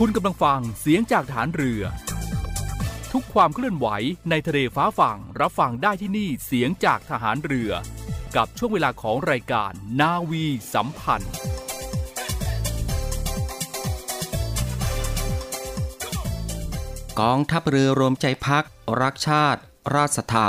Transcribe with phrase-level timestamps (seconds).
[0.00, 1.82] คุณกำลังฟังเสียงจากฐานเรือ
[3.12, 3.86] ทุกความเคลื่อนไหว
[4.30, 7.70] ในทะเลฟ้าฝั่งรับฟังได้ที่นี่เสียงจากทหารเรือ
[8.36, 11.32] กับช่วงเวลาของรายการนาวีสัมพันธ์
[17.20, 18.64] กองทัพเรือรวมใจพัก
[19.02, 19.60] รักชาติ
[19.94, 20.48] ราชศรัทธา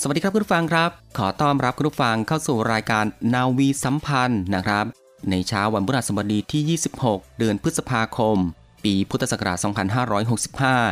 [0.00, 4.84] สวัสดีครับคุณผู้ฟังครับ ขอต้อนรับคุณผู้ฟังเข้าสู่รายการนาวีสัมพันธ์นะครับ
[5.30, 8.38] ในเช้าวันพฤหัสบดีที่ 26 เดือนพฤษภาคม
[8.84, 9.58] ปีพุทธศักราช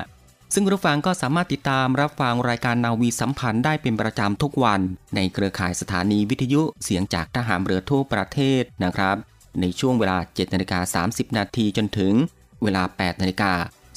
[0.00, 4.80] 2565 ซึ่งคุณผู้ฟังก็สามารถติดตามรับฟังรายการนาวีสัมพันธ์ได้เป็นประจำทุกวัน
[5.16, 9.16] ในเครือข่ายสถานีวิทยุเสียงจากทหารเรือทั่วประเทศนะครับ
[9.60, 12.12] ในช่วงเวลา 7นาฬิกา30 นาทีจนถึง
[12.62, 13.52] เวลา 8นาฬิกา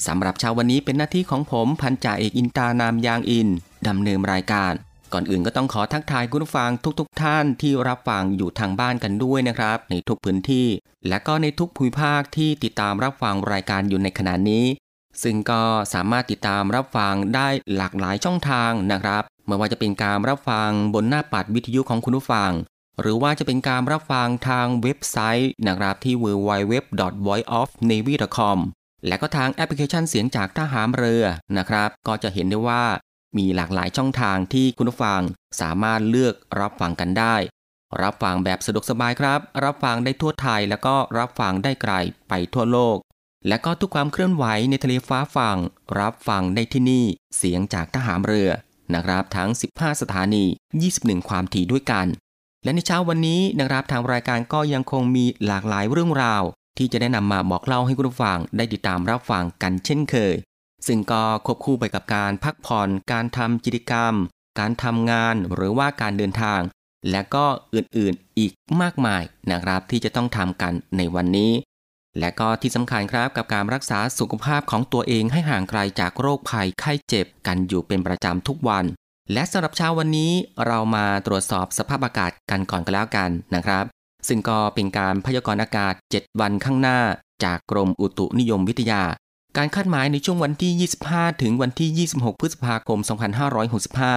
[0.06, 3.48] สำหรับเช้าวันนี้เป็นหน้าที่ของผมพันจ่าเอกอินตานามยางอิน
[3.88, 4.72] ดำเนินรายการ
[5.12, 10.66] ก่อนอื่นก็ต้องขอทักทายคุณผู้ฟังทุกๆทท่านที่รับฟังอยู่ทางบ้านกันด้วยนะครับ ในทุกพื้นที่
[11.08, 14.64] และก็ในทุกภูมิภาคที่ติดตามรับฟังรายการอยู่ในขณะนี้
[15.22, 15.62] ซึ่งก็
[15.94, 22.50] สามารถติดตามรับฟังได้หลากหลายช่องทางนะครับไม่ว่าจะเป็นการรับฟังบนหน้าปัดวิทยุของคุณผู้ฟัง
[23.00, 28.58] หรือว่าจะเป็นการรับฟังทางเว็บไซต์นะครับที่ www.voiceofnavy.com
[29.06, 31.24] และก็ทางแอปพลิเคชันเสียงจากทหารเรือ
[31.58, 32.84] นะครับ ก็จะเห็นได้ว่า
[33.38, 35.20] มีหลากหลายช่องทางที่คุณผู้ฟัง
[35.60, 37.36] สามารถเลือกรับฟังกันได้
[38.02, 41.92] รับฟังแบบสะดวกสบายครับ รับฟังได้ทั่วไทยแล้วก็รับฟังได้ไกล
[42.28, 42.96] ไปทั่วโลก
[43.48, 45.58] และก็ทุกความเคลื่อนไหวในทะเลฟ้าฝั่ง
[46.00, 47.04] รับฟังได้ที่นี่
[47.36, 48.50] เสียงจากทหารเรือ
[48.94, 50.44] นะครับทั้ง 15 สถานี
[50.86, 52.06] 21 ความถี่ด้วยกัน
[52.64, 56.42] และในเช้าวันนี้นะครับทางรายการก็ยังคงมีหลากหลายเรื่องราว
[56.78, 60.34] ที่จะได้นำมาบอกเล่าให้คุณผู้ฟังได้ติดตามรับฟังกันเช่นเคย
[60.86, 64.14] ซึ่งก็ควบคู่ไปกับการพักผ่อน การทำกิจกรรม
[64.58, 66.60] การทำงานหรือว่าการเดินทาง
[67.10, 71.52] และก็อื่นๆอีกมากมายนะครับที่จะต้องทำกันในวันนี้
[72.18, 78.84] และก็ที่สำคัญครับกับการรักษาสุขภาพของตัวเองให้ห่างไกลจากโรคภัยไข้เจ็บกันอยู่เป็นประจำทุกวัน
[79.32, 80.32] และสำหรับเช้าวันนี้
[80.66, 83.84] เรามาตรวจสอบสภาพอากาศกันก่อนกันแล้วกันนะครับ
[84.28, 86.98] ซึ่งก็เป็นการพยากรณ์อากาศ 7 วันข้างหน้า
[87.44, 89.02] จากกรมอุตุนิยมวิทยา
[89.56, 90.72] การคาดหมายในช่วงวันที่
[91.08, 92.98] 25 ถึงวันที่ 26 พฤษภาคม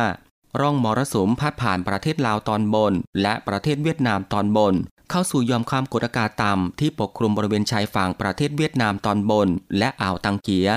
[0.06, 4.74] 2565 ร่องมรสุมพัดผ่านประเทศลาวตอนบน และประเทศเวียดนามตอนบน
[5.12, 9.48] เข้าสู่ยอมความกดอากาศต่ำที่ปกคลุมบริเวณชายฝั่งประเทศเวียดนามตอนบน
[9.78, 10.70] และอ่าวตังเกีย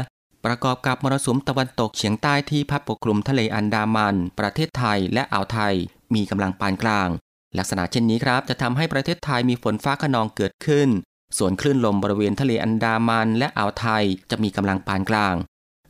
[0.44, 5.74] ประกอบกับมรสุมตะวันตกเฉียงใต้ที่พัดปกคลุมทะเลอันดามัน ประเทศไทยและอ่าวไทย
[6.14, 7.08] มีกำลังปานกลาง
[7.58, 10.88] ลักษณะเช่นนี้ครับจะทำให้ประเทศไทยมีฝนฟ้าขนองเกิดขึ้น
[11.36, 15.34] ส่วนคลื่นลมบริเวณทะเลอันดามันและอ่าวไทยจะมีกำลังปานกลาง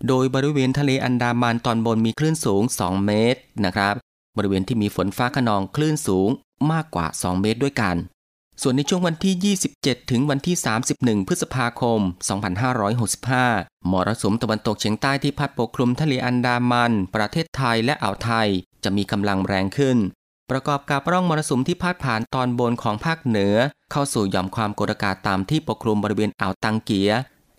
[0.09, 3.95] โดยบริเวณทะเลอันดามันตอนบนมีคลื่นสูง 2 เมตรนะครับ
[4.37, 6.29] บริเวณที่มีฝนฟ้าขนองคลื่นสูง
[6.73, 7.97] มากกว่า 2 เมตรด้วยกัน
[8.63, 10.57] ส่วนในช่วงวันที่ 27 ถึงวันที่
[10.93, 12.01] 31 พฤษภาคม
[13.17, 18.49] 2565 มรสุมตะวันตกเฉียงใต้ที่พัดปกคลุมทะเลอันดามัน ประเทศไทยและอ่าวไทย
[18.85, 19.99] จะมีกำลังแรงขึ้น
[20.51, 23.57] ประกอบกับร่องมรสุมที่พาดผ่านตอนบนของภาคเหนือ
[23.93, 27.11] เข้าสู่หย่อมความกดอากาศต่ำที่ปกคลุมบริเวณอ่าวตังเกีย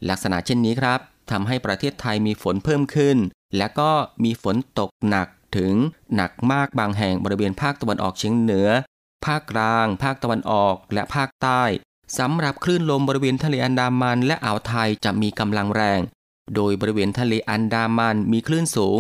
[0.10, 1.00] ลักษณะเช่นนี้ครับ
[1.32, 3.18] ทำให้ประเทศไทยมีฝนเพิ่มขึ้น
[3.58, 3.92] และก็
[4.24, 5.28] มีฝนตกหนัก
[5.58, 5.74] ถึง
[6.16, 8.70] หนักมากบางแห่งบริเวณภาคตะวันออกเฉียงเหนือ
[9.26, 11.64] ภาคกลาง ภาคตะวันออกและภาคใต้
[12.18, 16.02] สำหรับคลื่นลมบริเวณทะเลอันดามันและอ่าวไทยจะมีกำลังแรง
[16.56, 19.00] โดยบริเวณทะเลอันดามันมีคลื่นสูง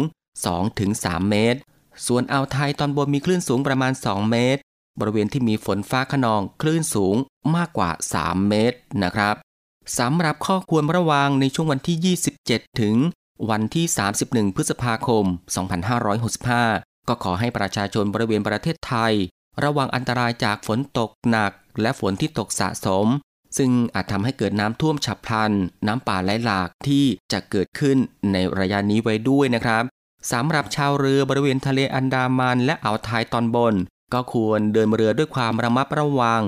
[0.65, 1.59] 2-3 เมตร
[2.07, 4.61] ส่วนอ่าวไทยตอนบนมีคลื่นสูงประมาณ 2 เมตร
[4.99, 7.15] บริเวณที่มีฝนฟ้าขนองคลื่นสูง
[7.55, 9.35] มากกว่า 3 เมตรนะครับ
[9.99, 12.95] สำหรับข้อควรระวังในช่วงวันที่ 27 ถึง
[13.49, 13.85] วันที่
[14.21, 15.25] 31 พฤษภาคม
[16.11, 19.13] 2565 ก็ขอให้ประชาชนบริเวณประเทศไทย
[19.63, 21.51] ระวังอันตรายจากฝนตกหนัก
[21.81, 23.07] และฝนที่ตกสะสม
[23.57, 25.51] ซึ่งอาจทำให้เกิดน้ำท่วมฉับพลัน
[25.87, 27.97] น้ำป่าไหลหลากที่จะเกิดขึ้น
[28.31, 29.83] ในระยะนี้ไว้ด้วยนะครับ
[30.31, 33.75] สำหรับชาวเรือบริเวณทะเลอันดามันและอ่าวไทยตอนบน
[34.13, 36.42] ก็ควรเดินเรือด้วยความระมัดระวัง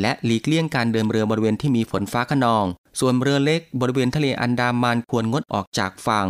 [0.00, 2.66] และหลีกเลี่ยงการเดินเรือบริเวณที่มีฝนฟ้าขนอง
[3.00, 6.26] ส่วนเรือเล็กบริเวณทะเลอันดามันควรงดออกจากฝั่ง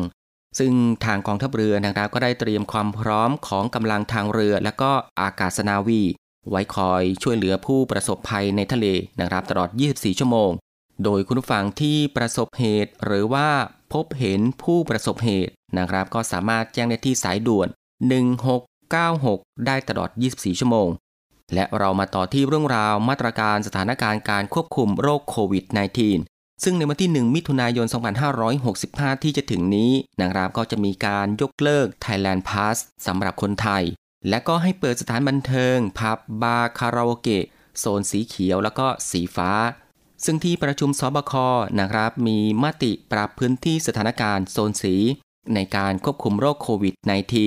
[0.58, 0.72] ซึ่ง
[1.04, 4.90] ทางกองทัพเรือนะครับก็ได้เตรียมความพร้อมของกำลังทางเรือและก็
[5.20, 6.02] อากาศนาวี
[6.50, 8.86] ไว้คอยช่วยเหลือผู้ประสบภัยในทะเล
[9.20, 10.50] นะครับตลอด 24 ชั่วโมง
[11.04, 13.48] โดยคุณผู้ฟังที่ประสบเหตุหรือว่า
[13.92, 17.68] พบเห็นผู้ประสบเหตุ นะครับ ก็สามารถแจ้งได้ที่สายด่วน
[18.66, 20.88] 1696 ได้ตลอด 24 ชั่วโมง
[21.54, 25.64] และเรามาต่อที่เรื่องราวมาตรการสถานการณ์การควบคุมโรคโควิด
[26.14, 27.86] -19 ซึ่งในวันที่ 1 มิถุนายน
[28.54, 32.76] 2565 ที่จะถึงนี้นะครับก็จะมีการยกเลิก Thailand Pass
[33.06, 33.82] สำหรับคนไทย
[34.28, 37.44] และก็ให้เปิดสถานบันเทิง ผับ บาร์ คาราโอเกะ
[37.78, 39.50] โซนสีเขียวแล้วก็สีฟ้า
[40.24, 41.32] ซึ่งที่ประชุมสบค
[41.80, 44.94] นะครับ มีมติปรับพื้นที่สถานการณ์โซนสี
[45.54, 46.94] ในการควบคุมโรคโควิด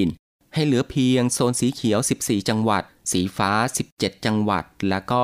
[0.01, 3.51] -19 ให้เหลือเพียงโซนสีเขียว 14 จังหวัด สีฟ้า
[3.89, 5.23] 17 จังหวัด แล้วก็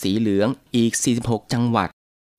[0.00, 0.92] สีเหลืองอีก
[1.22, 1.88] 46 จังหวัด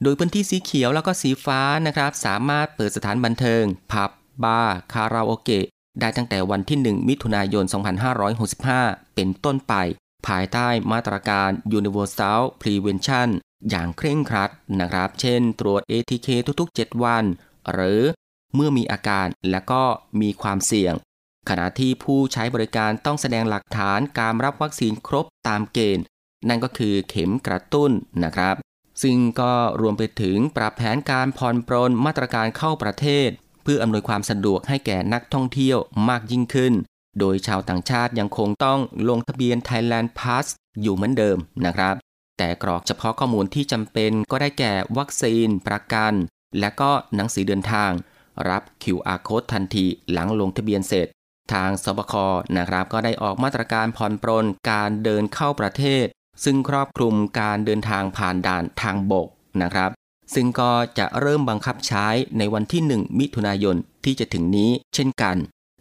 [0.04, 4.12] โดยพื้นที่สีเขียวแล้วก็สีฟ้านะครับ สามารถเปิดสถานบันเทิง ผับ
[4.44, 5.66] บาร์ คาราโอเกะ
[6.00, 7.66] ได้ตั้งแต่วันที่ 1 มิถุนายน
[8.40, 9.74] 2565 เป็นต้นไป
[10.28, 11.50] ภายใต้มาตรการ
[11.80, 13.30] Universal Prevention
[13.70, 14.50] อย่างเคร่งครัด
[14.80, 16.28] นะครับ เช่น ตรวจ ATK
[16.60, 17.24] ทุกๆ 7 วัน
[17.74, 18.02] หรือ
[18.56, 19.84] เมื่อมีอาการและก็
[20.22, 20.94] มีความเสี่ยง
[21.50, 26.04] ขณะที่ผู้ใช้บริการต้องแสดงหลักฐานการรับวัคซีนครบตามเกณฑ์
[26.50, 27.92] นั่นก็คือเข็มกระตุ้น
[28.24, 28.56] นะครับ
[29.04, 33.30] ซึ่งก็รวมไปถึงปรับแผนการผ่อนปรนมาตรการเข้าประเทศ
[33.64, 35.78] เพื่ออำนวยความสะดวกให้แก่นักท่องเที่ยว
[36.10, 36.74] มากยิ่งขึ้น
[37.20, 38.80] โดยชาวต่างชาติยังคงต้อง
[39.10, 40.46] ลงทะเบียน Thailand Pass
[40.82, 41.96] อยู่เหมือนเดิมนะครับ
[42.38, 46.14] แต่กรอกเฉพาะข้อมูลที่จำเป็นก็ได้แก่วัคซีนประกัน
[46.60, 47.92] และก็หนังสือเดินทาง
[48.50, 51.08] รับ QR code ทันทีหลังลงทะเบียนเสร็จ
[51.54, 52.14] ทางสบค
[52.58, 56.06] นะครับก็ได้ออกมาตรการผ่อนปรนการเดินเข้าประเทศ
[56.44, 59.28] ซึ่งครอบคลุมการเดินทางผ่านด่านทางบก
[59.62, 59.92] นะครับ
[60.34, 62.08] ซึ่งก็จะเริ่มบังคับใช้
[62.38, 63.76] ในวันที่ 1 มิถุนายน
[64.06, 65.38] ที่จะถึงนี้เช่นกัน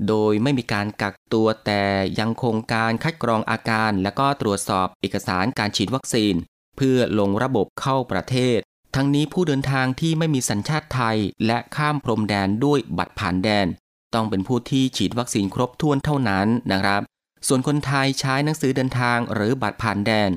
[0.08, 1.82] โดยไม่มีการกักตัวแต่
[2.20, 6.35] ยังคงการคัดกรองอาการ และก็ตรวจสอบเอกสารการฉีดวัคซีน
[6.76, 8.58] เพื่อลงระบบเข้าประเทศ
[8.98, 13.66] ทั้งนี้ผู้เดินทางที่ไม่มีสัญชาติไทย และข้ามพรมแดนด้วยบัตรผ่านแดน
[14.14, 17.00] ต้องเป็นผู้ที่ฉีดวัคซีนครบถ้วนเท่านั้นนะครับ
[17.46, 20.31] ส่วนคนไทยใช้หนังสือเดินทางหรือบัตรผ่านแดน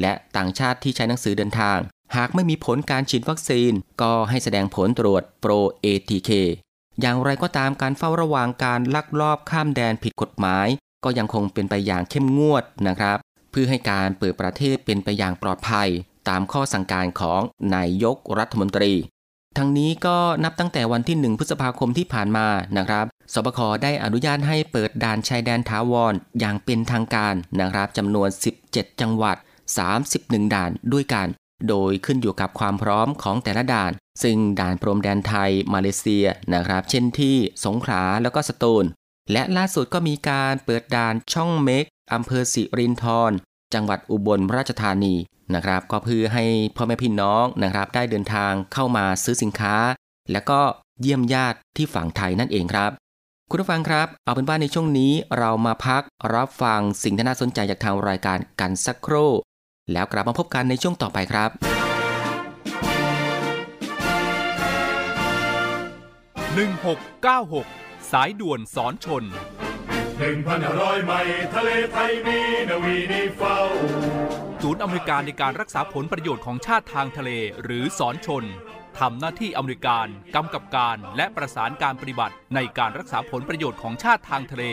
[0.00, 1.78] และต่างชาติที่ใช้หนังสือเดินทาง
[2.16, 3.72] หากไม่มีผลการฉีดวัคซีน
[4.02, 5.52] ก็ให้แสดงผลตรวจโปร
[5.84, 6.30] ATK
[7.00, 10.66] อย่างไรก็ตามการเฝ้าระวังการลักลอบข้ามแดนผิดกฎหมาย
[11.04, 13.18] ก็ยังคงเป็นไปอย่างเข้มงวดนะครับ
[13.50, 15.90] เพื่อให้การเปิดประเทศเป็นไปอย่างปลอดภัย
[16.28, 17.40] ตามข้อสั่งการของ
[17.74, 18.92] นายยกรัฐมนตรี
[19.58, 22.46] ทั้งนี้ก็นับตั้งแต่วันที่ 1 พฤษภาคมที่ผ่านมา
[22.76, 28.28] นะครับสบคได้อนุญาตให้เปิดด่านชายแดนถาวรอย่างเป็นทางการนะครับจำนวน
[28.66, 29.36] 17 จังหวัด
[29.94, 31.28] 31 ด่านด้วยกัน
[31.68, 33.92] โดยขึ้นอยู่กับความพร้อมของแต่ละด่าน
[34.22, 38.84] ซึ่งด่านพรมแดนไทย มาเลเซียนะครับ เช่นที่สงขลาแล้วก็สตูล
[39.32, 43.32] และล่าสุดก็มีการเปิดด่านช่องเม็กอำเภอสิรินธร
[43.76, 45.14] จังหวัดอุบลราชธานี
[45.54, 46.44] นะครับ ก็เพื่อให้
[46.76, 49.76] พ่อแม่พี่น้องนะครับ ได้เดินทางเข้ามาซื้อสินค้า
[50.32, 50.60] และก็
[51.00, 52.90] เยี่ยมญาติที่ฝั่งไทยนั่นเองครับ
[53.50, 56.02] คุณผู้ฟังครับ เอาเป็นว่าในช่วงนี้เรามาพัก
[56.34, 59.30] รับฟังสิ่งที่น่าสนใจจากทางรายการกันสักครู่
[59.92, 61.50] แล้วกลับมาพบกันในช่วงต่อไปครับ
[66.56, 69.24] 1696 สายด่วนสอนชน
[70.20, 72.38] หนึ่งพันห้าร้อยไมล์ทะเลไทยมี
[72.70, 73.58] นาวีนีเฝ้า
[74.62, 77.30] ศูนย์อเมริการในการรักษาผลประโยชน์ของชาติทางทะเล
[77.62, 78.44] หรือสอนชน
[78.98, 84.64] ทำหน้าที่อเมริการกำกับการและประสานการปฏิบัติในการรักษาผลประโยชน์ของชาติทางทะเล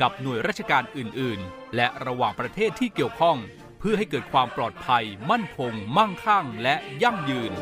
[0.00, 3.36] กับหน่วยราชการอื่น ๆ และระหว่างประเทศที่เกี่ยวข้อง
[3.80, 7.52] เพื่อให้เกิดความปลอดภัย มั่นคง มั่งคั่ง และยั่งยืน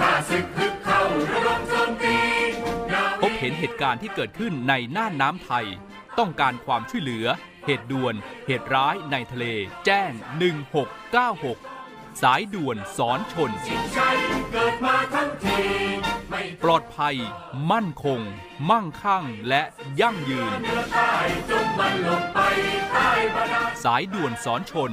[0.00, 2.16] ข้าศึกฮึกเข้าระดมโจมตี
[2.92, 5.66] นาพบเห็นเหตุการณ์ที่เกิดขึ้นในน่านน้ำไทย
[6.18, 7.26] ต้องการความช่วยเหลือ
[7.66, 8.14] เหตุด่วน
[8.46, 9.44] เหตุร้ายในทะเล
[9.86, 10.12] แจ้ง
[10.96, 13.50] 1696 สายด่วนสอนชน
[16.64, 17.16] ปลอดภัย
[17.70, 18.20] มั่นคง
[18.70, 19.62] มั่งคั่งและ
[20.00, 20.50] ยั่งยืน
[23.84, 24.92] สายด่วนสอนชน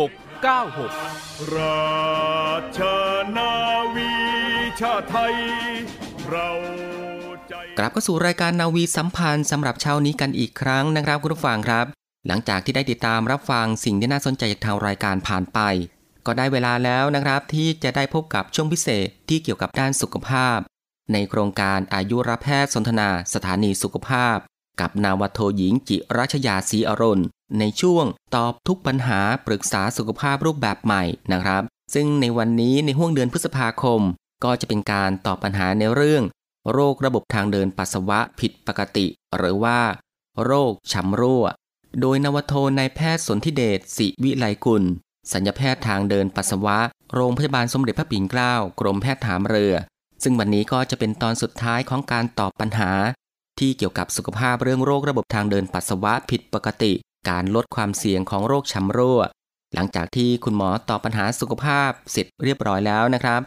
[0.00, 2.78] 1696 ราช
[3.36, 3.52] นา
[3.94, 4.12] วี
[4.80, 5.36] ชาไทย
[6.28, 6.50] เรา
[7.78, 11.86] กลับเข้าสู่รายการนาวีสัมพันธ์สำหรับเช้านี้กันอีกครั้งนะครับคุณผู้ฟังครับ
[12.26, 15.58] หลังจากที่ได้ติดตามรับฟังสิ่งที่น่าสนใจจากทางรายการผ่านไป
[16.26, 20.58] ก็ได้เวลาแล้วนะครับที่จะได้พบกับช่วงพิเศษที่เกี่ยวกับด้านสุขภาพ
[21.12, 24.36] ในโครงการอายุรแพทย์สนทนาสถานีสุขภาพ
[24.80, 27.20] กับนาวโทหญิงจิรัชยาศรีอรน
[27.58, 28.04] ในช่วง
[28.36, 31.02] ตอบทุกปัญหาปรึกษาสุขภาพรูปแบบใหม่
[31.32, 31.62] นะครับ
[31.94, 34.00] ซึ่งในวันนี้ในห่วงเดือนพฤษภาคม
[34.44, 36.22] ก็จะเป็นการตอบปัญหาในเรื่อง
[36.72, 39.80] โรคระบบทางเดินปัสสาวะผิดปกติ หรือว่า
[40.44, 41.44] โรคช้ำรั่ว
[42.00, 44.84] โดยนวโทนายแพทย์สนธิเดชศิวิไลกุล
[45.32, 46.78] สัญญาแพทย์ทางเดินปัสสาวะ
[47.14, 49.74] โรงพยาบาลสมเด็จพระปิ่นเกล้า กรมแพทย์ถามเรือ
[50.22, 52.92] ซึ่งวันนี้ก็จะเป็นตอนสุดท้ายของการตอบปัญหา
[53.58, 56.92] ที่เกี่ยวกับสุขภาพเรื่องโรคระบบทางเดินปัสสาวะผิดปกติ
[57.30, 59.20] การลดความเสี่ยงของโรคช้ำรั่ว
[59.74, 63.40] หลังจากที่คุณหมอตอบปัญหาสุขภาพเสร็จเรียบร้อยแล้วนะครับ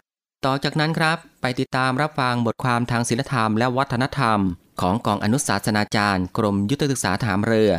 [0.48, 4.38] ต่อจากนั้นครับไปติดตามรับฟังบทความทางศิลธรรมและวัฒนธรรม
[4.80, 7.72] ของกองอนุศาสนาจารย์ กรมยุทธศึกษาฐานเรือ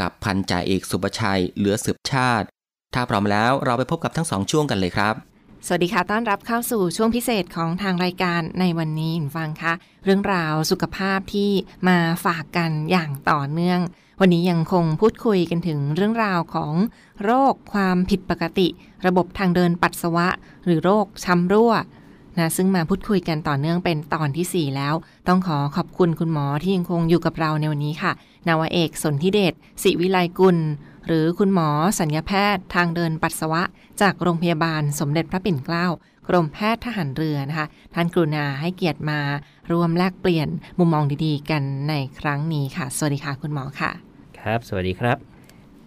[0.00, 2.46] กับพันจ่าเอกสุประชัยเหลือสืบชาติ
[2.94, 5.14] ถ้าพร้อมแล้วเราไปพบกับทั้งสองช่วงกันเลยครับ
[5.66, 9.72] สวัสดีค่ะต้อนรับเข้าสู่ช่วงพิเศษของทางรายการในวันนี้คุณฟังคะ
[10.04, 11.50] เรื่องราวสุขภาพที่
[11.88, 13.80] มาฝากกันอย่างต่อเนื่อง
[14.20, 16.74] วันนี้ยังคงพูดคุยกันถึงเรื่องราวของ
[17.24, 18.68] โรคความผิดปกติ
[19.06, 20.28] ระบบทางเดินปัสสาวะ
[20.64, 21.72] หรือโรคช้ำรั่ว
[22.38, 24.94] นะซึ่งมาพูดคุยกันต่อเนื่องเป็นตอนที่ 4 แล้ว
[25.28, 28.12] ต้องขอขอบคุณคุณหมอที่ยังคงอยู่กับเราในวันนี้ค่ะ
[28.48, 30.58] นาวเอกสนธิเดชศิวิไลกุล
[31.06, 31.68] หรือคุณหมอ
[32.00, 33.62] สัญญาแพทย์ ทางเดินปัสสาวะ
[34.00, 35.86] จากโรงพยาบาลสมเด็จพระปิ่นเกล้า
[36.28, 39.20] กรมแพทย์ทหารเรือนะคะ ท่านกรุณาให้เกียรติมา
[39.72, 43.90] รวมแลกเปลี่ยนมุมมองดีๆ กันในครั้งนี้ค่ะ สวัสดีค่ะคุณหมอค่ะ
[44.38, 45.39] ครับ สวัสดีครับ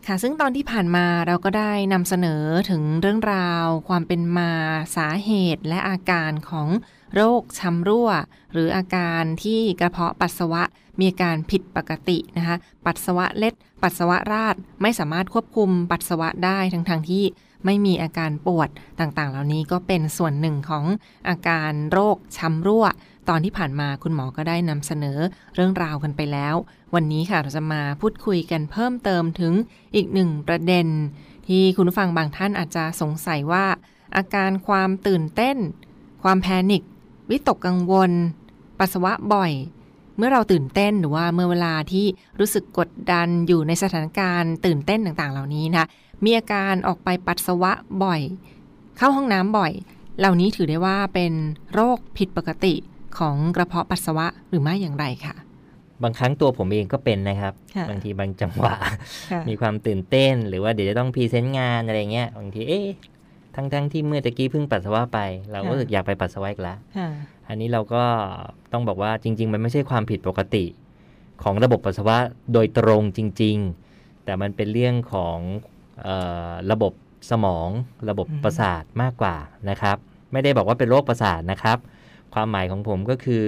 [0.08, 4.52] ค่ะ ซึ่งตอนที่ผ่านมาเราก็ได้นำเสนอถึงเรื่องราว ความเป็นมา
[4.96, 6.68] สาเหตุและอาการของ
[7.16, 8.10] โรคช้ำรั่ว
[8.54, 10.64] หรืออาการที่กระเพาะปัสสาวะ
[11.00, 12.56] มีอาการผิดปกตินะคะ
[12.86, 17.24] ปัสสาวะเล็ด ปัสสาวะราดไม่สามารถควบคุมปัสสาวะได้ทั้งๆทที่
[17.66, 18.70] ไม่มีอาการปวด
[19.00, 20.86] ต่างๆ เหล่านี้ก็เป็นส่วนหนึ่งของ
[21.30, 22.86] อาการโรคช้ำรั่ว
[23.30, 25.18] ตอนที่ผ่านมาคุณหมอก็ได้นำเสนอ
[25.56, 26.56] เรื่องราวกันไปแล้ว
[26.94, 29.54] วันนี้ค่ะเราจะมาพูดคุยกันเพิ่มเติมถึง
[29.96, 30.88] อีกหนึ่งประเด็น
[31.48, 33.66] ที่คุณฟังบางท่านอาจจะสงสัยว่า
[34.16, 35.58] อาการความตื่นเต้น
[36.24, 36.84] ความแพนิค
[37.30, 38.12] วิตกกังวล
[38.80, 39.52] ปัสสาวะบ่อย
[40.18, 42.06] เมื่อเราตื่นเต้นหรือว่าเมื่อเวลาที่
[42.40, 45.86] รู้สึกกดดันอยู่ในสถานการณ์ ตื่นเต้นต่างๆ เหล่านี้นะ
[46.24, 47.72] มีอาการออกไปปัสสาวะ
[48.04, 48.22] บ่อย
[48.98, 49.72] เข้าห้องน้ำบ่อย
[50.20, 51.34] เหล่านี้ถือได้ว่าเป็น
[51.74, 52.74] โรคผิดปกติ
[53.18, 55.36] ของกระเพาะปัสสาวะหรือไม่อย่างไรค่ะ
[56.04, 58.76] บางครั้งตัวผมเองก็เป็นนะครับค่ะบางทีบางจังหวะ
[59.32, 62.88] ค่ะมีความตื่นเต้น หรือว่าเดี๋ยวจะต้องพรีเซนต์งานอะไรเงี้ยบางทีเอ๊ะ
[63.56, 65.20] ทั้งๆทที่เมื่อตะกี้เพิ่งปัสสาวะไป
[65.52, 67.10] เราก็ค่ะรู้สึกอยากไปปัสสาวะอีกแล้วค่ะ
[67.48, 68.04] อันนี้เราก็
[68.72, 70.66] ต้องบอกว่าจริง ๆ มันไม่ใช่ความผิดปกติ
[71.44, 72.18] ของระบบปัสสาวะ
[72.54, 73.58] โดยตรงจริง
[73.92, 75.38] ๆ แต่มันเป็นเรื่องของ
[76.04, 76.10] เอ
[76.50, 76.94] อระบบ
[77.32, 77.70] สมอง
[78.10, 79.36] ระบบอืมประสาทมากกว่า
[79.70, 79.98] นะครับ
[80.32, 81.78] ไม่ได้บอกว่าเป็นโรคประสาทนะครับ
[82.34, 83.44] ความหมายของผมก็คือ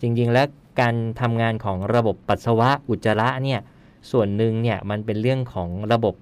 [0.00, 0.46] จริง ๆ แล้ว
[0.80, 3.60] การทำงานของระบบปัสสาวะอุจจาระเนี่ย
[4.10, 6.14] ส่วนหนึ่งเนี่ยมันเป็นเรื่องของระบบ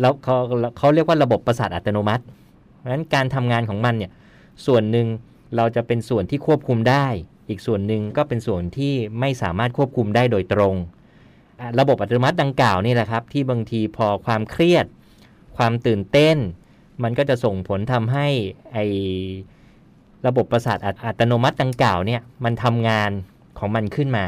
[0.00, 0.36] แล้วเขา
[0.78, 2.24] เขาเรียกว่าระบบประสาทอัตโนมัติ
[2.76, 4.10] เพราะฉะนั้นการทำงานของมันเนี่ย
[4.66, 5.06] ส่วนหนึ่ง
[5.56, 7.06] เราจะเป็นส่วนที่ควบคุมได้
[7.48, 10.74] อีกส่วนหนึ่งก็เป็นส่วนที่ไม่สามารถควบคุมได้โดยตรง
[11.80, 14.86] ระบบอัตโนมัติดังกล่าวนี่แหละครับ ที่บางทีพอความเครียด
[15.56, 16.36] ความตื่นเต้น
[17.02, 18.26] มันก็จะส่งผลทำให้
[18.72, 18.78] ไอ
[20.26, 23.10] ระบบประสาทอัตอัตโนมัติดังกล่าวเนี่ยมันทำงาน
[23.60, 24.26] ของมันขึ้นมา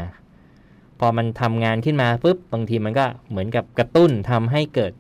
[1.01, 4.93] พอมันทำงานขึ้นมาปุ๊บบางทีมันก็เหมือนกับกระตุ้นทำให้เกิด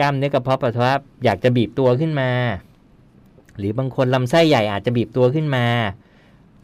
[0.00, 0.92] กล้ามเนื้อกระเพาะปัสสาวะ
[1.24, 2.30] อยากจะบีบตัวขึ้นมา
[3.58, 5.66] หรือบางคนลำไส้ใหญ่อาจจะบีบตัวขึ้นมา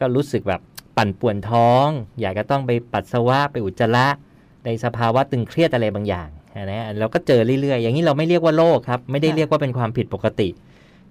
[0.01, 0.61] ก็รู้สึกแบบ
[0.97, 1.87] ปั่นป่วนท้อง
[2.21, 4.09] อยากจะต้องไปปัสสาวะไปอุจจาระ
[4.65, 6.29] ในสภาวะตึงเครียดอะไรบางอย่าง
[6.65, 10.49] นะเราก็เจอเรื่อยๆ อย่างนี้เราไม่เรียกว่าโรคครับ ไม่ได้เรียกว่าเป็นความผิดปกติ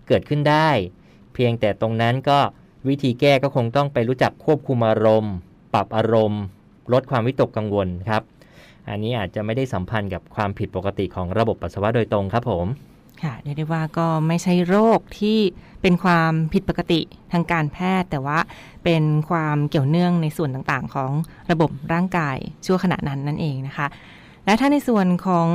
[0.08, 0.70] เกิดขึ้นได้
[1.34, 2.40] เพียงแต่ตรงนั้นก็
[2.88, 5.34] วิธีแก้ก็คงต้องไปรู้จักควบคุมอารมณ์
[5.74, 6.42] ปรับอารมณ์
[6.94, 8.22] ลดความวิตกกังวลครับ
[8.90, 12.66] อันนี้อาจจะไม่ได้สัมพันธ์กับความผิดปกติของระบบปัสสาวะโดยตรงครับผม
[13.24, 15.40] ค่ะเรียกได้ว่าก็ไม่ใช่โรคที่
[15.82, 17.00] เป็นความผิดปกติ
[17.32, 18.40] ทางการแพทย์ แต่ว่า
[18.84, 21.12] เป็นความเกี่ยวเนื่องในส่วนต่างๆ ของ
[21.52, 23.88] ระบบร่างกายชั่วขณะนั้นนั่นเองนะคะ
[24.46, 25.50] และถ้าในส่วนของ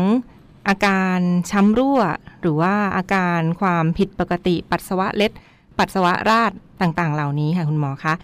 [0.69, 1.19] อาการ
[1.51, 2.01] ช้ำรั่ว
[2.41, 5.33] หรือว่าอาการความผิดปกติ ปัสสาวะเล็ด
[5.79, 8.15] ปัสสาวะราดต่างๆ เหล่านี้ค่ะคุณหมอคะ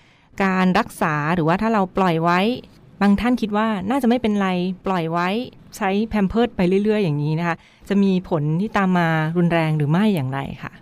[0.44, 2.40] การรักษาหรือว่าถ้าเราปล่อยไว้
[3.02, 4.48] บางท่านคิดว่าน่าจะไม่เป็นไร
[4.86, 5.28] ปล่อยไว้
[5.76, 7.56] ใช้แพมเพิร์ดไปเรื่อย ๆ อย่างนี้นะคะ
[7.88, 10.72] จะมีผลที่ตามมารุนแรงหรือไม่อย่างไรค่ะ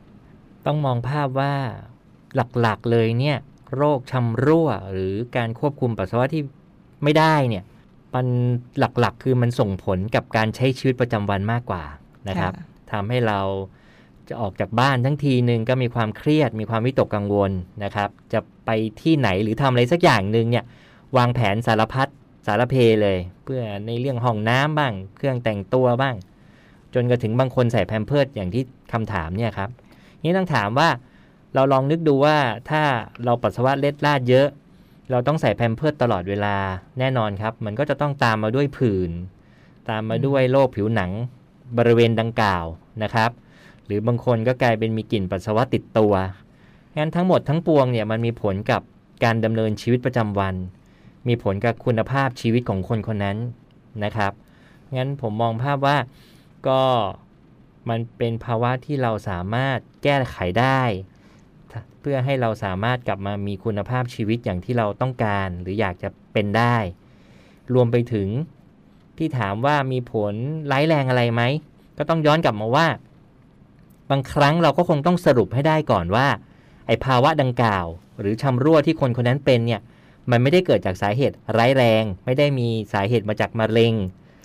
[0.66, 1.52] ต้องมองภาพว่า
[2.60, 3.38] หลักๆเลยเนี่ย
[3.76, 6.42] โรคชำรั่วหรือการควบคุมปัสสาวะที่
[7.04, 7.64] ไม่ได้เนี่ย
[8.14, 8.26] มัน
[8.78, 11.84] หลักๆ คือมันส่งผลกับการใช้ชีวิตประจำวันมากกว่า
[12.28, 13.40] นะครับค่ะทำให้เรา
[14.28, 17.50] จะออกจากบ้านทั้งทีหนึ่งก็มีความเครียด มีความวิตกกังวล
[17.84, 18.70] นะครับ จะไป
[19.02, 20.64] ที่ไหนหรือทำอะไรสักอย่างหนึ่งเนี่ย
[21.16, 22.08] วางแผนสารพัด
[22.46, 26.14] สารเพเลย เพื่อในเรื่องห้องน้ำบ้าง เครื่องแต่งตัวบ้าง
[26.94, 29.70] จนกระถึงบางคนใส่แพมเพิร์ดอย่างที่คำถามเนี่ยครับ
[30.22, 30.88] นี่ต้องถามว่า
[31.54, 32.36] เราลองนึกดูว่า
[32.70, 32.82] ถ้า
[33.24, 34.48] เราปัสสาวะเล็ดลาดเยอะ
[35.10, 36.56] เราต้องใส่แพมเพิร์ดตลอดเวลา
[36.98, 39.10] แน่นอนครับ มันก็จะต้องตามมาด้วยผื่น
[39.90, 41.10] ตามมาด้วยโรคผิวหนัง
[41.78, 42.64] บริเวณดังกล่าว
[43.02, 43.30] นะครับ
[43.88, 46.14] หรือบางคนก็กลายเป็นมีกลิ่นปัสสาวะติดตัว
[46.98, 48.82] งั้นทั้งหมดทั้งปวงเนี่ยมันมีผลกับ
[49.24, 50.54] การดำเนินชีวิตประจำวัน
[51.28, 53.38] มีผลกับคุณภาพชีวิตของคนคนนั้น
[54.04, 54.32] นะครับ
[54.96, 55.98] งั้นผมมองภาพว่า
[56.68, 56.82] ก็
[57.88, 60.82] มันเป็นภาวะที่เราสามารถแก้ไขได้
[62.00, 66.76] เพื่อให้เราสามารถกลับมามีคุณภาพชีวิตอย่างที่เราต้องการ หรืออยากจะเป็นได้
[67.74, 68.28] รวมไปถึง
[69.18, 70.34] ที่ถามว่ามีผล
[70.72, 71.42] ร้ายแรงอะไรไหม
[71.98, 72.86] ก็ต้องย้อนกลับมาว่า
[74.10, 76.26] บางครั้งเราก็คงต้องสรุปให้ได้ก่อนว่า
[76.86, 77.86] ไอ้ภาวะดังกล่าว
[78.20, 79.80] หรือชำรั่วที่คนคนนั้นเป็นเนี่ย
[80.30, 83.94] มันไม่ได้เกิดจากสาเหตุร้ายแรง ไม่ได้มีสาเหตุมาจากมะเร็ง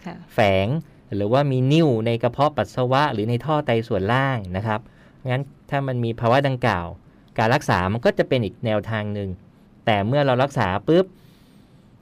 [0.05, 0.67] ค่ะแฝง
[1.15, 4.79] หรือว่ามีนิ่วในกระเพาะปัสสาวะ หรือในท่อไตส่วนล่างนะครับ
[5.31, 6.87] งั้นถ้ามันมีภาวะดังกล่าว
[7.37, 9.29] การรักษามันก็จะเป็นอีกแนวทางหนึ่ง
[9.85, 11.05] แต่เมื่อเรารักษาปุ๊บ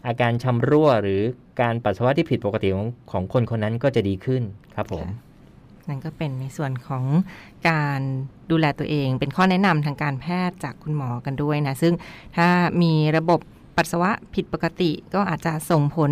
[0.07, 1.21] อาการชำรั่วหรือ
[1.61, 4.43] การปัสสาวะที่ผิดปกติของของคนคนนั้นก็จะดีขึ้น
[4.75, 5.05] ครับผม
[5.89, 7.03] นั่นก็เป็นในส่วนของ
[7.69, 7.99] การ
[8.51, 11.93] ดูแลตัวเอง เป็นข้อแนะนำทางการแพทย์จากคุณหมอกันด้วยนะ ซึ่ง
[12.37, 12.47] ถ้า
[12.81, 13.39] มีระบบ
[13.75, 16.11] ปัสสาวะผิดปกติก็อาจจะส่งผล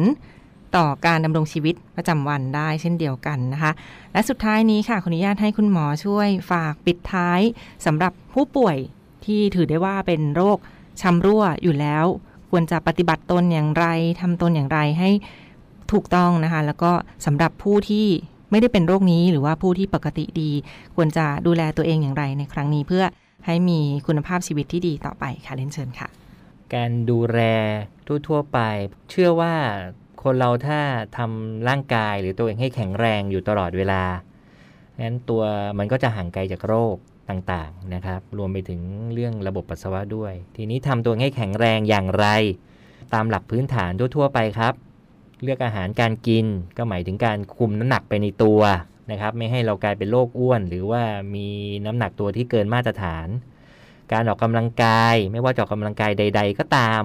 [0.76, 3.72] ต่อการดำรงชีวิตประจำวันได้เช่นเดียวกันนะคะ
[4.14, 7.40] และสุดท้ายนี้ค่ะขออนุญาตให้คุณหมอช่วยฝากปิดท้าย
[7.86, 8.78] สำหรับผู้ป่วย
[9.26, 10.58] ที่ถือได้ว่าเป็นโรค
[11.02, 12.06] ชำรั่วอยู่แล้ว
[12.50, 13.86] ควรจะปฏิบัติตนอย่างไร
[14.22, 15.10] ทำตนอย่างไรให้
[15.92, 16.92] ถูกต้องนะคะ แล้วก็
[17.26, 18.08] สำหรับผู้ที่
[18.52, 20.52] ไม่ได้เป็นโรคนี้หรือว่าผู้ที่ปกติดี
[20.96, 23.04] ควรจะดูแลตัวเองอย่างไรในครั้งนี้เพื่อ
[23.46, 26.08] ให้มีคุณภาพชีวิตที่ดีต่อไปค่ะเรียนเชิญค่ะ
[26.74, 27.40] การดูแล
[28.28, 28.60] ทั่วๆไป
[29.10, 29.54] เชื่อว่า
[30.24, 30.80] คนเราถ้า
[31.18, 34.04] ทำร่างกายหรือตัวเองให้แข็งแรงอยู่ตลอดเวลา
[35.02, 35.44] งั้นตัว
[35.78, 36.96] มันก็จะห่างไกลจากโรค
[37.30, 38.82] ต่างๆนะครับ รวมไปถึง
[39.14, 42.28] เรื่องระบบปัสสาวะด้วย ทีนี้ทำตัวให้แข็งแรงอย่างไร
[43.14, 44.74] ตามหลักพื้นฐานทั่วๆไปครับ
[45.44, 46.46] เลือกอาหารการกิน
[46.78, 48.62] ก็หมายถึงการคุมน้ำหนักไปในตัว
[49.12, 51.04] นะครับ ไม่ให้เรากลายเป็นโรคอ้วน หรือว่า
[51.36, 51.48] มี
[51.86, 53.28] น้ำหนักตัวที่เกินมาตรฐาน
[54.12, 57.04] การออกกำลังกาย ไม่ว่าจะออกกำลังกายใด ๆ ก็ตาม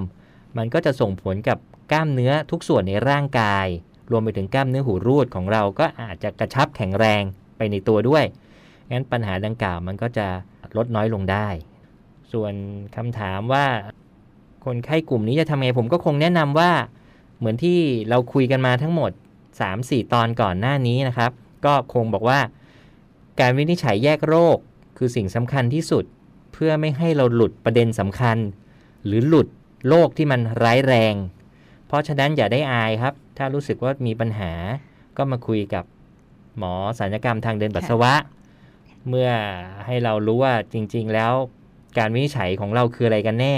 [0.56, 1.58] มันก็จะส่งผลกับ
[1.92, 3.66] กล้ามเนื้อทุกส่วนในร่างกาย
[4.10, 7.22] รวมไปถึงกล้ามเนื้อหูรูดของเราก็อาจจะกระชับแข็งแรง
[7.56, 8.24] ไปในตัวด้วย
[8.92, 10.26] งั้นปัญหาดังกล่าวมันก็จะ
[10.76, 11.48] ลดน้อยลงได้
[12.32, 12.52] ส่วน
[12.96, 13.66] คำถามว่า
[14.64, 16.70] คนไข้กลุ่มนี้จะทำไงผมก็คงแนะนำว่า
[17.44, 19.10] เหมือนที่เราคุยกันมาทั้งหมด
[19.62, 21.32] 3-4 ตอนก่อนหน้านี้นะครับ
[21.64, 22.40] ก็คงบอกว่า
[23.40, 24.58] การวินิจฉัยแยกโรค
[24.98, 26.04] คือสิ่งสำคัญที่สุด
[26.52, 28.38] เพื่อไม่ให้เราหลุดประเด็นสำคัญ
[29.06, 29.48] หรือหลุด
[29.88, 31.14] โรคที่มันร้ายแรง
[31.86, 34.52] เพราะฉะนั้นอย่าได้อายครับ ถ้ารู้สึกว่ามีปัญหา
[35.16, 35.84] ก็มาคุยกับ
[36.58, 38.14] หมอสัญญกรรมทางเดินปัสสาวะ
[39.08, 39.30] เมื่อ
[39.86, 41.32] ให้เรารู้ว่าจริง ๆ แล้ว
[41.98, 43.56] การวินิจฉัยของเราคืออะไรกันแน่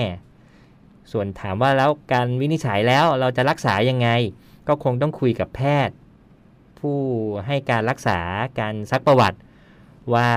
[1.13, 4.09] ส่วนถามว่าแล้วการวินิจฉัยแล้วเราจะรักษายังไง
[4.69, 5.95] ก็คงต้องคุยกับแพทย์
[6.81, 6.99] ผู้
[7.47, 8.19] ให้การรักษา
[8.61, 9.39] การซักประวัติ
[10.15, 10.31] ว่า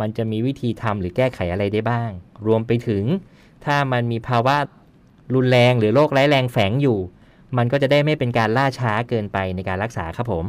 [0.00, 2.10] มันจะมีวิธีทำหรือแก้ไขอะไรได้บ้าง
[2.46, 3.04] รวมไปถึง
[3.64, 4.56] ถ้ามันมีภาวะ
[5.34, 6.98] รุนแรงหรือโรคร้ายแรงแฝงอยู่
[7.56, 10.44] มันก็จะได้ไม่เป็นการล่าช้าเกินไปในการรักษาครับผม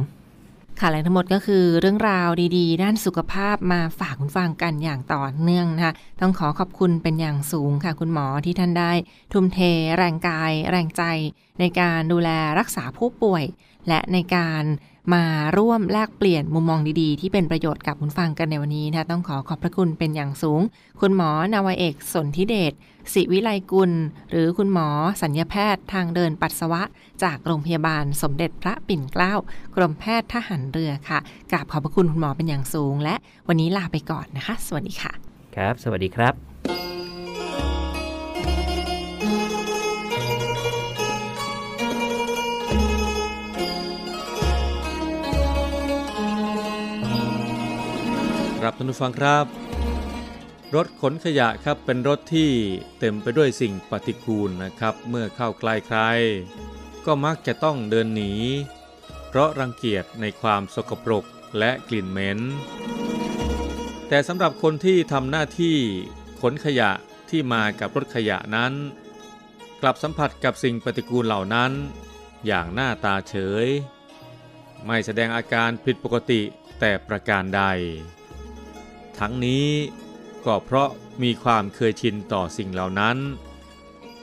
[0.80, 8.92] ค่ะและทั้งหมดก็คือเรื่องราวดีๆ ด้านสุขภาพมาฝากคุณฟังกันอย่างต่อเนื่องนะคะต้องขอขอบคุณเป็นอย่างสูงค่ะ คุณหมอที่ท่านได้
[9.32, 9.58] ทุ่มเท
[9.96, 11.02] แรงกาย แรงใจ
[11.60, 13.44] ในการดูแลรักษาผู้ป่วย
[13.88, 14.62] และในการ
[15.14, 15.24] มา
[15.58, 20.60] ร่วมแลกเปลี่ยนมุมมองดีๆ ที่เป็นประโยชน์กับคุณฟังกันในวันนี้นะคะต้องขอขอบพระคุณเป็นอย่างสูง
[21.00, 22.72] คุณหมอนาวาเอกสนธิเดช
[23.12, 23.92] ศิวิไลกุล
[24.30, 24.88] หรือคุณหมอ
[25.22, 26.82] สัญญาแพทย์ทางเดินปัสสาวะ
[27.22, 29.34] จากโรงพยาบาลสมเด็จพระปิ่นเกล้า
[29.76, 31.18] กรมแพทย์ทหารเรือค่ะ
[31.50, 33.14] กราบขอบพระคุณคุณหมอเป็นอย่างสูง และ
[33.48, 35.12] วันนี้ลาไปก่อนนะคะ สวัสดีค่ะ
[35.56, 36.34] ครับ สวัสดีครับ
[48.60, 49.69] ครับท่านผู้ฟังครับ
[50.74, 52.50] รถขนขยะครับเป็นรถที่
[52.98, 55.98] เต็มไปด้วยสิ่งปฏิกูลนะครับ เมื่อเข้าใกล้ใคร
[57.06, 58.32] ก็มักจะต้องเดินหนี
[59.28, 61.24] เพราะรังเกียจในความสกปรก
[61.58, 62.38] และกลิ่นเหม็น
[64.08, 65.76] แต่สำหรับคนที่ทำหน้าที่
[66.40, 66.90] ขนขยะ
[67.30, 68.72] ที่มากับรถขยะนั้น
[69.82, 71.72] กลับสัมผัสกับสิ่งปฏิกูลเหล่านั้น
[72.46, 73.66] อย่างหน้าตาเฉย
[74.86, 76.40] ไม่แสดงอาการผิดปกติ
[76.80, 77.62] แต่ประการใด
[79.18, 79.68] ทั้งนี้
[80.46, 80.90] ก็เพราะ
[81.22, 83.18] มีความเคยชินต่อสิ่งเหล่านั้น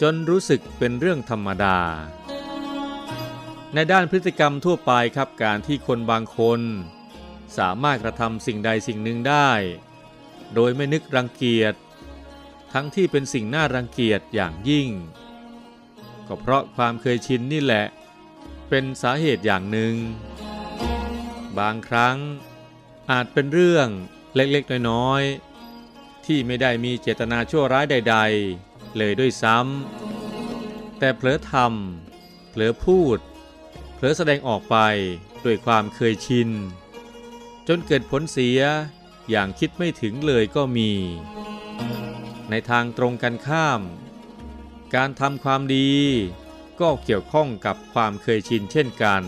[0.01, 1.79] จนรู้สึกเป็นเรื่องธรรมดา
[3.73, 6.61] ในด้านพฤติกรรมทั่วไปครับการที่คนบางคน
[7.57, 9.49] สามารถกระทำสิ่งใดสิ่งหนึ่งได้
[10.53, 11.73] โดยไม่นึกรังเกียจ
[12.73, 14.89] ทั้งที่เป็นสิ่งน่ารังเกียจอย่างยิ่ง
[16.27, 17.85] ก็เพราะความเคยชินนี่แหละ
[18.69, 19.93] เป็นสาเหตุอย่างหนึ่ง
[21.59, 22.17] บางครั้ง
[23.11, 23.87] อาจเป็นเรื่อง
[24.35, 25.46] เล็กๆน้อยๆ
[26.27, 28.17] ที่ไม่ได้มีเจตนาชั่วร้ายใด
[28.57, 33.17] ๆ เลยด้วยซ้ำแต่เผลอทำเผลอพูด
[33.93, 34.77] เผลอแสดงออกไป
[35.45, 36.49] ด้วยความเคยชิน
[37.67, 38.59] จนเกิดผลเสีย
[39.29, 40.91] อย่างคิดไม่ถึงเลยก็มี
[42.49, 43.81] ในทางตรงกันข้าม
[44.95, 45.91] การทำความดี
[46.81, 49.23] ก็เกี่ยวข้องกับความเคยชินเช่นกัน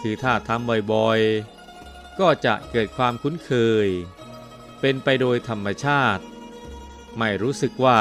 [0.00, 3.52] คือถ้าทำบ่อยๆ ก็จะเกิดความคุ้นเค
[3.86, 3.88] ย
[4.80, 6.24] เป็นไปโดยธรรมชาติ
[7.18, 8.00] ไม่รู้สึกว่า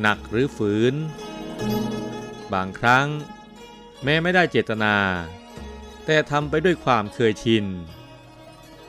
[0.00, 0.94] หนักหรือฝืน
[2.52, 3.06] บางครั้ง
[4.04, 4.96] แม้ไม่ได้เจตนา
[6.04, 7.64] แต่ทำไปด้วยความเคยชิน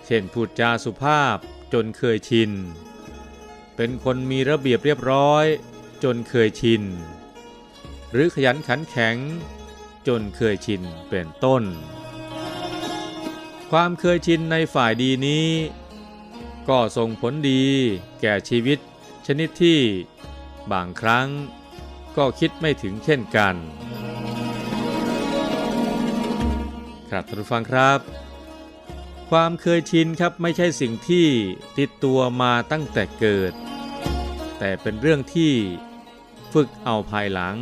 [0.05, 1.37] เช่นพูดจาสุภาพ
[1.73, 2.51] จนเคยชิน
[3.75, 5.45] เป็นคนมีระเบียบเรียบร้อย
[6.03, 6.83] จนเคยชิน
[8.11, 9.15] หรือขยันขันแข็ง
[10.07, 11.63] จนเคยชินเป็นต้น
[13.71, 15.47] ความเคยชินในฝ่ายดีนี้
[16.67, 17.63] ก็ส่งผลดี
[18.21, 18.79] แก่ชีวิต
[19.25, 19.79] ชนิดที่
[20.71, 21.27] บางครั้ง
[22.17, 23.55] ก็คิดไม่ถึงเช่นกัน
[27.09, 27.99] ครับท่านผู้ฟังครับ
[29.29, 31.27] ความเคยชินครับไม่ใช่สิ่งที่
[31.77, 33.53] ติดตัวมาตั้งแต่เกิด
[34.59, 35.53] แต่เป็นเรื่องที่
[36.53, 37.57] ฝึกเอาภายหลัง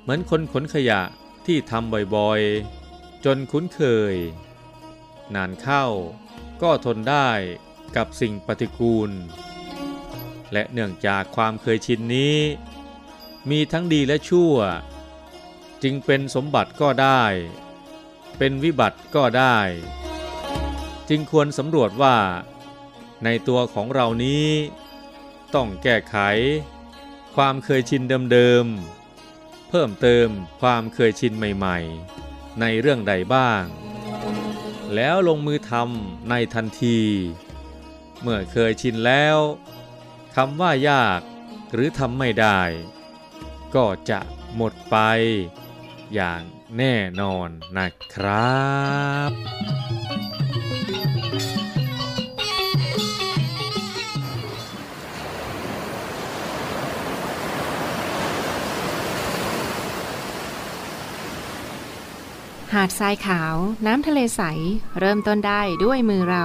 [0.00, 1.02] เหมือนคนขนขยะ
[1.46, 3.80] ที่ทำบ่อยๆ จนคุ้นเค
[4.12, 4.14] ย
[5.34, 5.84] นานเข้า
[6.62, 7.30] ก็ทนได้
[7.96, 9.10] กับสิ่งปฏิกูล
[10.52, 12.38] และเนื่องจากความเคยชินนี้
[13.50, 14.54] มีทั้งดีและชั่ว
[15.82, 17.22] จึงเป็นสมบัติก็ได้
[18.38, 19.58] เป็นวิบัติก็ได้
[21.08, 22.16] จึงควรสำรวจว่า
[23.24, 24.48] ในตัวของเรานี้
[25.54, 26.16] ต้องแก้ไข
[27.36, 30.28] ความเคยชินเดิมๆเพิ่มเติม
[30.60, 33.62] ความเคยชินใหม่ๆ ในเรื่องใดบ้าง
[34.94, 36.98] แล้วลงมือทำในทันที
[38.22, 39.38] เมื่อเคยชินแล้ว
[40.34, 41.20] คำว่ายาก
[41.72, 42.60] หรือทำไม่ได้
[43.74, 44.20] ก็จะ
[44.56, 44.96] หมดไป
[46.14, 46.42] อย่าง
[46.78, 48.66] แน่นอนนะครั
[49.28, 49.30] บ
[62.72, 64.42] หาดทรายขาวน้ำทะเลใส
[64.98, 66.44] เริ่มต้นได้ด้วยมือเรา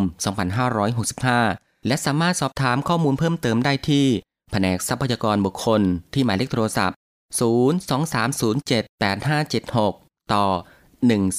[1.14, 4.06] 2565 และสามารถสอบถามข้อมูลเพิ่มเติมได้ที่
[4.52, 5.82] แผนกทรัพยากรบุคคล
[6.14, 6.98] ที่หมายเลขโทรศัพท์
[7.40, 10.46] 023078576 ต่อ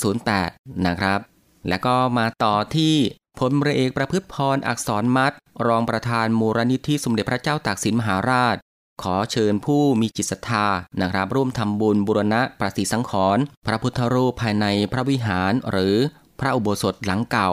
[0.01, 1.21] 108 นะครับ
[1.69, 2.95] แล้วก็มาต่อที่
[3.39, 5.33] พลเรือเอกประพฤติพรอักษรมัด
[5.67, 8.57] รองประธานมูลนิธิสมเด็จพระเจ้าตากสินมหาราช
[9.03, 10.67] ขอเชิญผู้มีจิตศรัทธา
[11.01, 15.97] นะครับร่วมทำบุญบุรณะประสิสังขรณ์พระพุทธรูปภายในพระวิหาร หรือ
[16.41, 17.51] พระอุโบสถหลังเก่า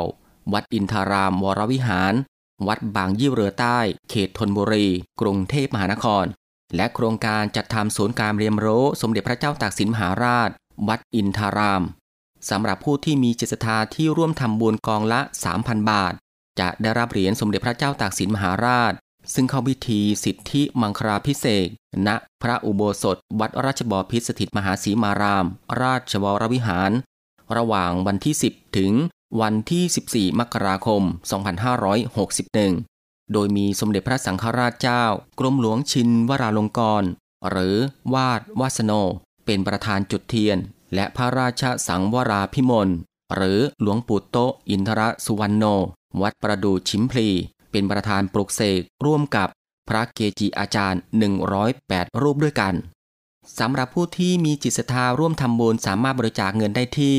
[0.54, 2.14] วัดอินทาราม วรวิหาร
[2.68, 3.80] วัดบางยี่เรือใต้
[4.10, 4.88] เขตธนบุรี
[5.22, 6.26] กรุงเทพมหานคร
[6.76, 10.50] และโครงการจัดทำศูนย์การเรียนรู้สมเด็จพระเจ้าตากสินมหาราช
[10.88, 11.84] วัดอินทาราม
[12.50, 15.22] สำหรับผู้ที่มีจิตศรัทธาที่ร่วมทำบุญกองละ
[15.56, 16.14] 3,000 บาท
[16.60, 18.94] จะได้รับเหรียญสมเด็จพระเจ้าตากสินมหาราช
[19.34, 21.68] ซึ่งเข้าพิธีสิทธิมังคลาพิเศษ
[22.08, 22.10] ณ
[22.42, 25.46] พระอุโบสถ วัดราชบพิตรสถิตมหาสีมาราม
[25.82, 26.92] ราชวรวิหาร
[27.58, 28.92] ระหว่างวันที่ 10 ถึง
[29.42, 31.02] วันที่ 14 มกราคม
[32.38, 35.04] 2561 โดยมีสมเด็จพระสังฆราชเจ้า
[35.40, 37.10] กรมหลวงชินวราลงกรณ์
[37.50, 37.76] หรือ
[38.14, 38.92] วาดวาสโน
[39.46, 40.58] เป็นประธานจุดเทียน
[40.96, 42.90] และพระราชสังวราพิมล
[43.36, 44.38] หรือหลวงปู่โต
[44.70, 45.66] อินทรสุวรรณโน
[46.22, 47.30] วัดประดูชิมพลี
[47.78, 49.48] เป็นประธานปลุกเสกร่วมกับ
[49.90, 51.02] พระเกจิอาจารย์
[51.62, 52.74] 108 รูปด้วยกัน
[53.60, 57.18] สำหรับผู้ที่มีจิตศรัทธาร่วมทำบุญสามารถบริจาคเงินได้ที่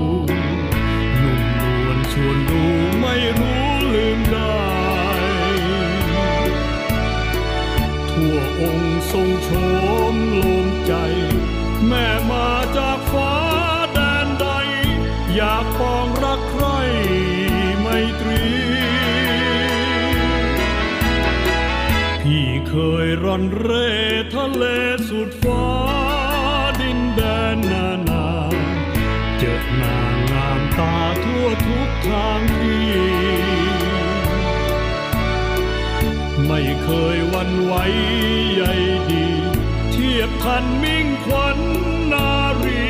[1.18, 2.62] หนุ่มนวลชวนดู
[3.00, 4.62] ไม่รู้ลืมได้
[8.10, 9.48] ทั่วองค์ทรงโฉ
[10.14, 10.92] มลมใจ
[11.86, 13.34] แม่มาจากฟ้า
[13.94, 14.46] แดนใด
[15.34, 16.01] อยากปอ
[23.32, 23.90] ร่อนเร่
[24.34, 24.64] ทะเล
[25.08, 25.66] สุดฟ้า
[26.80, 27.20] ดินแด
[27.54, 28.26] นนานา
[29.38, 32.92] เจอนางงามตาทั่วทุกทางที่
[36.46, 37.74] ไม่เคยวันไหว
[38.54, 38.62] ใย
[39.10, 39.26] ดี
[39.92, 41.58] เทียบทันมิ่งขวัญ
[42.12, 42.32] นา
[42.64, 42.86] รี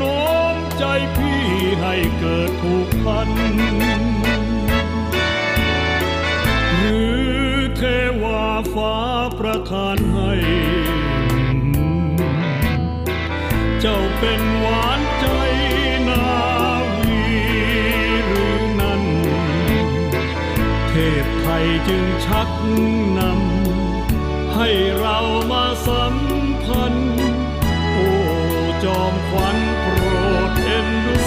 [0.00, 0.84] น้อมใจ
[1.16, 1.42] พี่
[1.80, 3.30] ให้เกิดผูกพัน
[8.74, 8.98] ฟ้า
[9.38, 10.32] ประทานให้
[13.80, 15.26] เจ้าเป็นหวานใจ
[16.08, 16.24] นา
[16.96, 17.18] วี
[18.24, 19.02] หรือนั้น
[20.88, 22.48] เทพไทยจึงชัก
[23.18, 25.18] นำ ให้เรา
[25.52, 26.16] มาสัม
[26.64, 27.18] พันธ์
[27.92, 28.08] โอ้
[28.84, 29.94] จอมขวัญโปร
[30.50, 31.18] ดเอ็นดู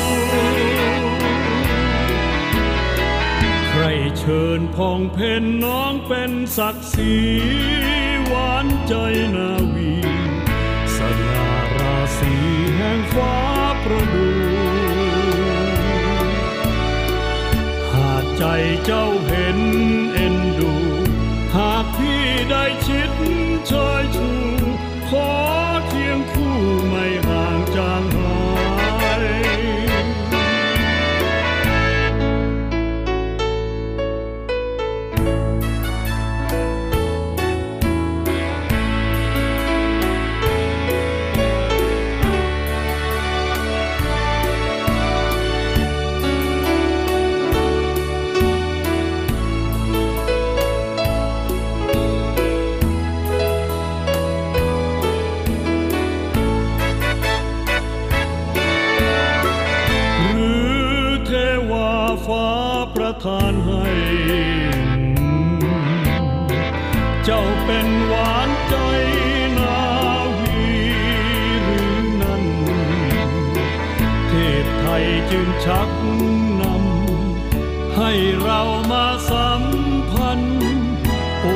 [3.70, 3.84] ใคร
[4.20, 7.16] เชิญพองเพนน้องเป็นศัก สี
[8.28, 8.94] หวานใจ
[9.36, 9.94] นาวี
[10.98, 12.34] สง่าราศี
[12.78, 13.36] แห่งฟ้า
[13.84, 14.30] ประดู
[17.94, 18.44] หากใจ
[18.86, 19.60] เจ้าเห็น
[75.32, 75.90] จึงชัก
[76.62, 78.12] นำให้
[78.42, 78.62] เรา
[78.92, 79.63] มาสัม
[80.12, 80.62] พันธ์
[81.42, 81.56] โอ้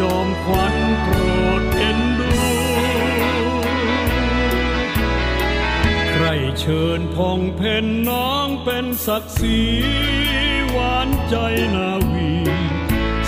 [0.00, 1.16] จอมขวัญโปร
[1.60, 2.32] ดเอ็นดู
[6.10, 6.26] ใคร
[6.58, 9.60] เชิญพองเพนน้องเป็นศักดิ์ศรี
[10.70, 11.34] หวานใจ
[11.74, 12.32] นาวี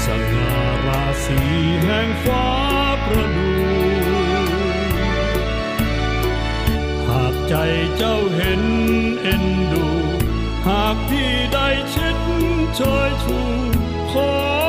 [0.05, 0.55] สง่า
[0.87, 1.41] ราศี
[1.85, 2.47] แห่งฟ้า
[3.05, 3.42] ประดู
[7.55, 7.61] ใจ
[7.97, 8.63] เจ้าเห็น
[9.21, 9.87] เอ็นดู
[10.67, 12.19] หากพี่ได้ชิด
[12.79, 13.39] ชอยชู
[14.13, 14.62] ขอ